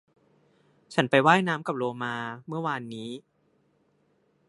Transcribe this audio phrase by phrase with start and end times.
[0.93, 2.15] ฉันไปว่ายน้ำกับโลมา
[2.47, 3.09] เมื่อวานนี้